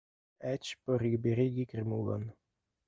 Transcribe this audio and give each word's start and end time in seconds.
Eĉ 0.51 0.71
por 0.87 1.05
liberigi 1.11 1.69
krimulon! 1.75 2.27